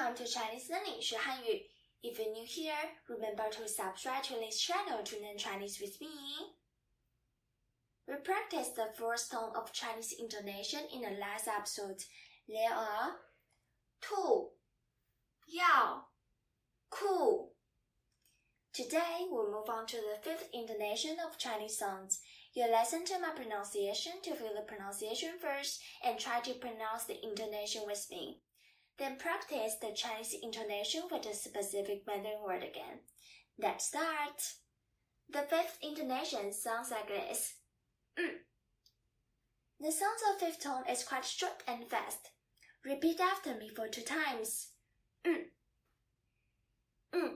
[0.00, 1.68] Welcome to Chinese Learning 学汉语
[2.02, 6.08] If you're new here, remember to subscribe to this channel to learn Chinese with me.
[8.08, 12.00] We practiced the first tone of Chinese intonation in the last episode.
[12.48, 13.18] There are
[14.00, 14.56] 兔、
[15.44, 16.08] 要、
[16.88, 17.52] 酷.
[18.72, 22.22] Today, we'll move on to the fifth intonation of Chinese sounds.
[22.54, 27.22] You listen to my pronunciation to feel the pronunciation first and try to pronounce the
[27.22, 28.40] intonation with me.
[28.97, 32.99] Then practice the Chinese intonation with a specific Mandarin word again.
[33.57, 34.41] Let's start.
[35.29, 37.55] The fifth intonation sounds like this.
[38.19, 38.37] Mm.
[39.79, 42.29] The sound of fifth tone is quite short and fast.
[42.85, 44.69] Repeat after me for two times.
[45.25, 45.45] Mm.
[47.15, 47.33] Mm.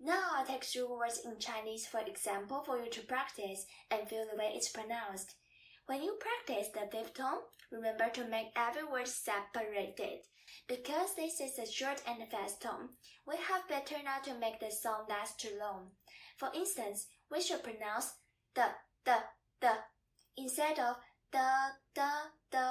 [0.00, 4.26] Now I'll take through words in Chinese for example for you to practice and feel
[4.30, 5.34] the way it's pronounced.
[5.86, 7.40] When you practice the fifth tone,
[7.70, 10.20] remember to make every word separated.
[10.66, 12.90] Because this is a short and fast tone,
[13.26, 15.90] we have better not to make the sound last too long.
[16.38, 18.14] For instance, we should pronounce
[18.54, 18.68] the,
[19.04, 19.16] the,
[19.60, 19.72] the
[20.38, 20.96] instead of
[21.32, 21.48] the,
[21.94, 22.08] the,
[22.50, 22.70] the.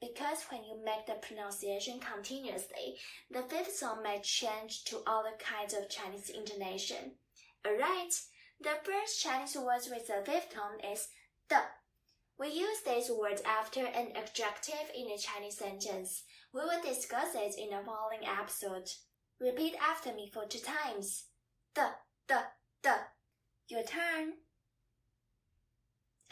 [0.00, 2.96] Because when you make the pronunciation continuously,
[3.30, 7.16] the fifth tone may change to other kinds of Chinese intonation.
[7.66, 8.14] Alright,
[8.60, 11.08] the first Chinese word with the fifth tone is
[11.48, 11.60] the.
[12.40, 16.22] We use this word after an adjective in a Chinese sentence.
[16.54, 18.88] We will discuss it in the following episode.
[19.38, 21.26] Repeat after me for two times.
[21.74, 21.88] The,
[22.28, 22.40] the,
[22.82, 22.94] the.
[23.68, 24.32] Your turn.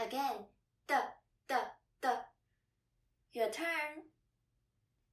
[0.01, 0.47] Again.
[0.89, 0.99] The,
[1.47, 1.59] the,
[2.01, 2.15] the.
[3.35, 4.09] Your turn.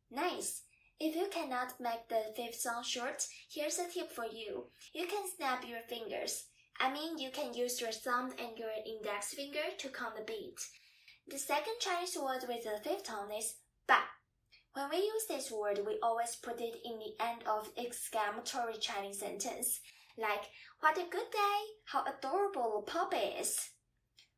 [0.09, 0.61] Nice.
[0.97, 4.67] If you cannot make the fifth sound short, here's a tip for you.
[4.93, 6.45] You can snap your fingers.
[6.79, 10.59] I mean, you can use your thumb and your index finger to count the beat.
[11.27, 13.55] The second Chinese word with the fifth tone is
[13.87, 13.97] ba.
[14.73, 19.19] When we use this word, we always put it in the end of exclamatory Chinese
[19.19, 19.79] sentence,
[20.17, 20.43] like,
[20.81, 23.71] what a good day, how adorable puppy is.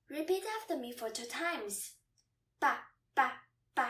[0.09, 1.93] Repeat after me for two times.
[2.61, 2.77] Ba,
[3.15, 3.31] ba,
[3.75, 3.89] ba.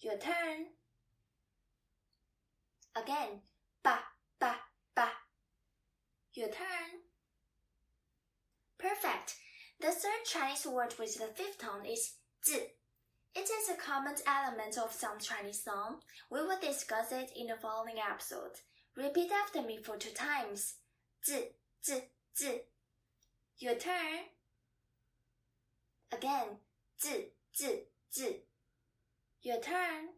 [0.00, 0.66] Your turn.
[2.94, 3.40] Again,
[3.82, 3.98] ba,
[4.38, 4.54] ba,
[4.94, 5.08] ba.
[6.34, 7.02] Your turn.
[8.78, 9.34] Perfect.
[9.79, 12.13] The third Chinese word with the fifth tone is
[12.45, 12.59] 字.
[13.35, 16.01] It is a common element of some Chinese song.
[16.29, 18.61] We will discuss it in the following episode.
[18.95, 20.75] Repeat after me for two times.
[21.23, 22.03] 字,字,
[22.35, 22.65] 字.
[23.57, 24.27] Your turn.
[26.11, 26.59] Again.
[26.97, 28.43] 字,字,字.
[29.41, 30.09] Your turn.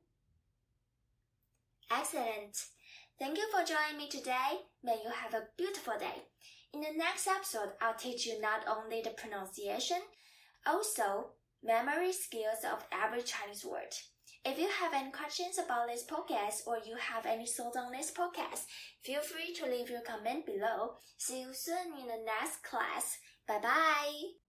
[1.89, 2.65] Excellent.
[3.20, 4.64] Thank you for joining me today.
[4.82, 6.24] May you have a beautiful day.
[6.72, 9.98] In the next episode, I'll teach you not only the pronunciation,
[10.66, 11.32] also
[11.62, 13.92] memory skills of every Chinese word.
[14.42, 18.10] If you have any questions about this podcast or you have any thoughts on this
[18.10, 18.64] podcast,
[19.04, 20.94] feel free to leave your comment below.
[21.18, 23.18] See you soon in the next class.
[23.46, 24.39] Bye bye.